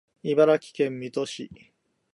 [0.23, 1.51] 茨城県水戸市